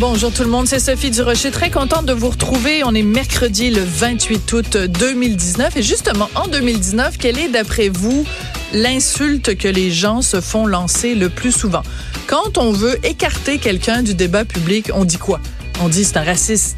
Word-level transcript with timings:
Bonjour 0.00 0.32
tout 0.32 0.42
le 0.42 0.48
monde, 0.48 0.66
c'est 0.66 0.80
Sophie 0.80 1.12
Durocher. 1.12 1.52
Très 1.52 1.70
contente 1.70 2.04
de 2.04 2.12
vous 2.12 2.30
retrouver. 2.30 2.82
On 2.82 2.92
est 2.96 3.02
mercredi 3.02 3.70
le 3.70 3.80
28 3.80 4.52
août 4.52 4.76
2019. 4.76 5.76
Et 5.76 5.82
justement, 5.84 6.28
en 6.34 6.48
2019, 6.48 7.16
quelle 7.16 7.38
est 7.38 7.48
d'après 7.48 7.90
vous 7.90 8.26
l'insulte 8.72 9.56
que 9.56 9.68
les 9.68 9.92
gens 9.92 10.20
se 10.20 10.40
font 10.40 10.66
lancer 10.66 11.14
le 11.14 11.28
plus 11.28 11.52
souvent? 11.52 11.82
Quand 12.26 12.58
on 12.58 12.72
veut 12.72 12.98
écarter 13.06 13.58
quelqu'un 13.58 14.02
du 14.02 14.14
débat 14.14 14.44
public, 14.44 14.90
on 14.94 15.04
dit 15.04 15.18
quoi? 15.18 15.40
On 15.80 15.88
dit 15.88 16.04
c'est 16.04 16.16
un 16.16 16.24
raciste. 16.24 16.76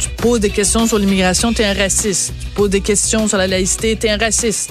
Tu 0.00 0.08
poses 0.08 0.40
des 0.40 0.50
questions 0.50 0.88
sur 0.88 0.98
l'immigration, 0.98 1.52
t'es 1.52 1.64
un 1.64 1.74
raciste. 1.74 2.32
Tu 2.40 2.46
poses 2.56 2.70
des 2.70 2.80
questions 2.80 3.28
sur 3.28 3.38
la 3.38 3.46
laïcité, 3.46 3.94
t'es 3.94 4.10
un 4.10 4.18
raciste. 4.18 4.70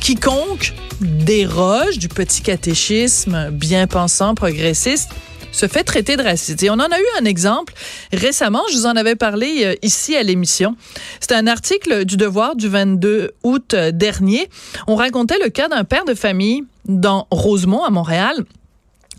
Quiconque 0.00 0.74
déroge 1.00 1.96
du 1.98 2.08
petit 2.08 2.42
catéchisme 2.42 3.50
bien 3.52 3.86
pensant, 3.86 4.34
progressiste, 4.34 5.10
se 5.52 5.66
fait 5.66 5.84
traiter 5.84 6.16
de 6.16 6.22
raciste. 6.22 6.62
Et 6.62 6.70
on 6.70 6.74
en 6.74 6.78
a 6.80 6.98
eu 6.98 7.20
un 7.20 7.24
exemple 7.24 7.74
récemment, 8.12 8.62
je 8.70 8.76
vous 8.76 8.86
en 8.86 8.96
avais 8.96 9.16
parlé 9.16 9.64
euh, 9.64 9.74
ici 9.82 10.16
à 10.16 10.22
l'émission. 10.22 10.76
C'était 11.20 11.34
un 11.34 11.46
article 11.46 12.04
du 12.04 12.16
Devoir 12.16 12.56
du 12.56 12.68
22 12.68 13.32
août 13.42 13.74
euh, 13.74 13.90
dernier. 13.92 14.48
On 14.86 14.94
racontait 14.94 15.38
le 15.42 15.50
cas 15.50 15.68
d'un 15.68 15.84
père 15.84 16.04
de 16.04 16.14
famille 16.14 16.64
dans 16.86 17.26
Rosemont 17.30 17.84
à 17.84 17.90
Montréal 17.90 18.44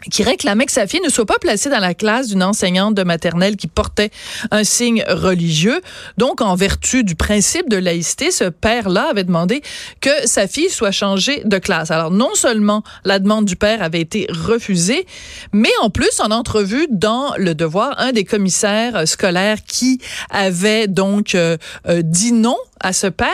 qui 0.09 0.23
réclamait 0.23 0.65
que 0.65 0.71
sa 0.71 0.87
fille 0.87 1.01
ne 1.03 1.09
soit 1.09 1.25
pas 1.25 1.39
placée 1.39 1.69
dans 1.69 1.79
la 1.79 1.93
classe 1.93 2.27
d'une 2.27 2.43
enseignante 2.43 2.95
de 2.95 3.03
maternelle 3.03 3.55
qui 3.55 3.67
portait 3.67 4.11
un 4.51 4.63
signe 4.63 5.03
religieux. 5.07 5.81
Donc, 6.17 6.41
en 6.41 6.55
vertu 6.55 7.03
du 7.03 7.15
principe 7.15 7.69
de 7.69 7.77
laïcité, 7.77 8.31
ce 8.31 8.45
père-là 8.45 9.09
avait 9.09 9.23
demandé 9.23 9.61
que 9.99 10.09
sa 10.25 10.47
fille 10.47 10.69
soit 10.69 10.91
changée 10.91 11.41
de 11.45 11.57
classe. 11.57 11.91
Alors, 11.91 12.11
non 12.11 12.33
seulement 12.33 12.83
la 13.03 13.19
demande 13.19 13.45
du 13.45 13.55
père 13.55 13.83
avait 13.83 14.01
été 14.01 14.27
refusée, 14.29 15.05
mais 15.51 15.71
en 15.81 15.89
plus, 15.89 16.19
en 16.19 16.31
entrevue 16.31 16.87
dans 16.89 17.33
Le 17.37 17.53
Devoir, 17.55 17.95
un 17.99 18.11
des 18.11 18.23
commissaires 18.23 19.07
scolaires 19.07 19.63
qui 19.65 19.99
avait 20.29 20.87
donc 20.87 21.35
euh, 21.35 21.57
euh, 21.87 22.01
dit 22.03 22.31
non 22.31 22.57
à 22.79 22.93
ce 22.93 23.07
père 23.07 23.29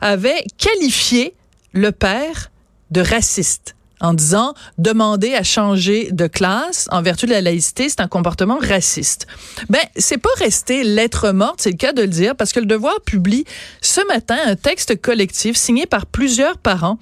avait 0.00 0.44
qualifié 0.58 1.34
le 1.72 1.92
père 1.92 2.50
de 2.90 3.00
raciste 3.00 3.74
en 4.02 4.12
disant 4.12 4.52
demander 4.76 5.34
à 5.34 5.42
changer 5.42 6.10
de 6.10 6.26
classe 6.26 6.88
en 6.90 7.00
vertu 7.00 7.26
de 7.26 7.30
la 7.30 7.40
laïcité, 7.40 7.88
c'est 7.88 8.00
un 8.00 8.08
comportement 8.08 8.58
raciste. 8.60 9.26
Ben, 9.70 9.80
c'est 9.96 10.18
pas 10.18 10.28
resté 10.38 10.84
lettre 10.84 11.30
morte, 11.30 11.60
c'est 11.60 11.70
le 11.70 11.76
cas 11.76 11.92
de 11.92 12.02
le 12.02 12.08
dire, 12.08 12.36
parce 12.36 12.52
que 12.52 12.60
le 12.60 12.66
Devoir 12.66 13.00
publie 13.00 13.44
ce 13.80 14.06
matin 14.08 14.36
un 14.44 14.56
texte 14.56 15.00
collectif 15.00 15.56
signé 15.56 15.86
par 15.86 16.06
plusieurs 16.06 16.58
parents. 16.58 16.98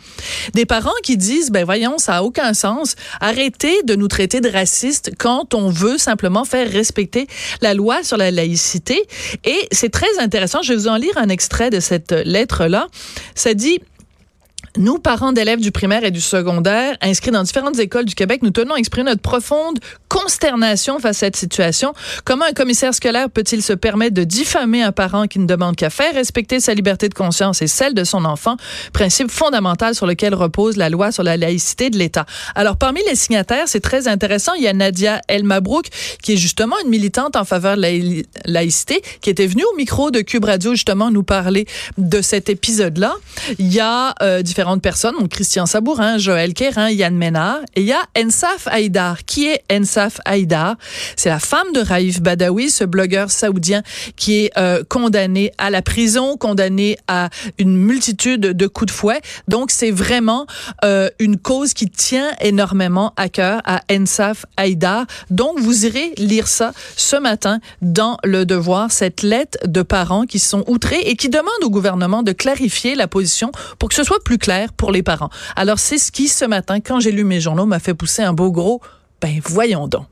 Des 0.55 0.67
parents 0.67 0.91
qui 1.03 1.17
disent, 1.17 1.51
ben 1.51 1.65
voyons, 1.65 1.99
ça 1.99 2.17
a 2.17 2.23
aucun 2.23 2.55
sens. 2.55 2.97
Arrêtez 3.21 3.83
de 3.85 3.95
nous 3.95 4.09
traiter 4.09 4.41
de 4.41 4.49
racistes 4.49 5.13
quand 5.19 5.55
on 5.55 5.71
veut 5.71 5.99
simplement 5.99 6.45
faire 6.45 6.71
respecter 6.71 7.27
la 7.63 7.73
loi 7.75 8.03
sur 8.03 8.17
la 8.17 8.31
laïcité. 8.31 9.01
Et 9.45 9.69
c'est 9.73 9.91
très 9.91 10.19
intéressant. 10.19 10.63
Je 10.63 10.73
vais 10.73 10.79
vous 10.79 10.89
en 10.89 10.97
lire 10.97 11.17
un 11.17 11.29
extrait 11.29 11.71
de 11.71 11.81
cette 11.81 12.13
lettre-là. 12.13 12.89
Ça 13.35 13.55
dit, 13.55 13.81
nous, 14.77 14.99
parents 14.99 15.33
d'élèves 15.33 15.61
du 15.61 15.73
primaire 15.73 16.05
et 16.05 16.11
du 16.11 16.21
secondaire, 16.21 16.97
inscrits 17.01 17.33
dans 17.33 17.43
différentes 17.43 17.79
écoles 17.79 18.05
du 18.05 18.15
Québec, 18.15 18.41
nous 18.43 18.51
tenons 18.51 18.75
à 18.75 18.79
exprimer 18.79 19.11
notre 19.11 19.23
profonde 19.23 19.81
consternation 20.09 20.99
face 20.99 21.17
à 21.17 21.21
cette 21.21 21.37
situation. 21.37 21.93
Comment 22.25 22.45
un 22.45 22.53
commissaire 22.53 22.95
scolaire 22.95 23.31
peut-il 23.31 23.63
se 23.63 23.73
permettre 23.73 24.15
de 24.15 24.25
diffamer 24.25 24.83
un 24.83 24.93
parent 24.93 25.27
qui 25.27 25.39
ne 25.39 25.47
demande 25.47 25.77
qu'à 25.77 25.91
faire 25.91 26.15
respecter 26.15 26.61
sa 26.61 26.75
liberté 26.75 27.09
de 27.09 27.15
conscience 27.15 27.63
et 27.63 27.67
celle 27.67 27.95
de 27.95 28.05
son 28.05 28.25
enfant, 28.25 28.57
principe 28.93 29.31
fondamental 29.31 29.95
sur 29.95 30.07
lequel 30.07 30.35
repose 30.35 30.77
la 30.77 30.89
loi 30.89 31.11
sur 31.11 31.23
la 31.23 31.37
laïcité 31.37 31.91
de 31.91 31.99
l'État? 31.99 32.27
Alors, 32.55 32.77
parmi 32.77 33.01
les 33.09 33.17
signataires, 33.17 33.67
c'est 33.67 33.81
très 33.81 34.09
intéressant, 34.09 34.53
il 34.55 34.63
y 34.63 34.69
a 34.69 34.73
Nadia 34.73 35.21
Elmabrook, 35.29 35.87
qui 36.23 36.35
est 36.35 36.37
justement 36.37 36.77
une 36.85 36.91
militante 36.91 37.37
en 37.37 37.45
faveur 37.45 37.77
de 37.77 37.83
la 37.83 37.91
laïcité, 38.45 39.03
qui 39.21 39.31
était 39.31 39.47
venue 39.47 39.65
au 39.73 39.77
micro 39.77 40.11
de 40.11 40.21
Cube 40.21 40.45
Radio 40.45 40.73
justement 40.73 41.11
nous 41.11 41.23
parler 41.23 41.67
de 41.99 42.23
cet 42.23 42.49
épisode-là. 42.49 43.15
Il 43.59 43.73
y 43.73 43.81
a 43.81 44.15
euh, 44.23 44.43
différentes 44.61 44.83
personnes, 44.83 45.15
donc 45.19 45.31
Christian 45.31 45.65
Sabourin, 45.65 46.19
Joël 46.19 46.53
Kérin, 46.53 46.91
Yann 46.91 47.17
Ménard, 47.17 47.61
et 47.77 47.81
il 47.81 47.87
y 47.87 47.93
a 47.93 48.03
Ensaf 48.19 48.69
Haïdar. 48.69 49.25
Qui 49.25 49.47
est 49.47 49.63
Ensaf 49.73 50.21
Haïdar? 50.27 50.77
C'est 51.17 51.31
la 51.31 51.39
femme 51.39 51.73
de 51.73 51.81
Raif 51.81 52.21
Badawi, 52.21 52.69
ce 52.69 52.85
blogueur 52.85 53.31
saoudien 53.31 53.83
qui 54.17 54.45
est 54.45 54.51
euh, 54.59 54.85
condamné 54.87 55.51
à 55.57 55.71
la 55.71 55.81
prison, 55.81 56.37
condamné 56.37 56.99
à 57.09 57.31
une 57.57 57.75
multitude 57.75 58.43
de 58.43 58.67
coups 58.67 58.93
de 58.93 58.95
fouet. 58.95 59.23
Donc, 59.49 59.71
c'est 59.71 59.91
vraiment 59.91 60.45
euh, 60.85 61.09
une 61.19 61.39
cause 61.39 61.73
qui 61.73 61.89
tient 61.89 62.31
énormément 62.43 63.15
à 63.17 63.31
cœur 63.31 63.63
à 63.65 63.81
Ensaf 63.91 64.45
Haïdar. 64.59 65.07
Donc, 65.31 65.59
vous 65.59 65.87
irez 65.87 66.13
lire 66.19 66.49
ça 66.49 66.73
ce 66.97 67.17
matin 67.17 67.61
dans 67.81 68.19
Le 68.25 68.45
Devoir, 68.45 68.93
cette 68.93 69.23
lettre 69.23 69.57
de 69.67 69.81
parents 69.81 70.27
qui 70.27 70.39
sont 70.39 70.65
outrés 70.67 71.01
et 71.07 71.17
qui 71.17 71.31
demandent 71.31 71.49
au 71.63 71.71
gouvernement 71.71 72.23
de 72.23 72.33
clarifier 72.33 72.95
la 72.95 73.09
position 73.09 73.53
pour 73.79 73.89
que 73.89 73.95
ce 73.95 74.05
soit 74.05 74.23
plus 74.23 74.37
pour 74.77 74.93
les 74.93 75.03
parents. 75.03 75.31
Alors, 75.57 75.79
c'est 75.79 75.99
ce 75.99 76.11
qui, 76.11 76.29
ce 76.29 76.45
matin, 76.45 76.81
quand 76.81 77.01
j'ai 77.01 77.13
lu 77.13 77.25
mes 77.25 77.41
journaux, 77.41 77.67
m'a 77.67 77.79
fait 77.79 77.95
pousser 77.95 78.23
un 78.23 78.33
beau 78.33 78.51
gros, 78.51 78.81
ben 79.21 79.41
voyons 79.45 79.87
donc. 79.87 80.07